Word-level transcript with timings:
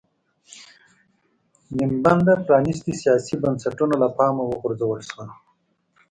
نیم 1.75 1.91
بنده 2.03 2.33
پرانېستي 2.45 2.93
سیاسي 3.01 3.35
بنسټونه 3.43 3.95
له 4.03 4.07
پامه 4.17 4.43
وغورځول 4.47 4.99
شول. 5.09 5.29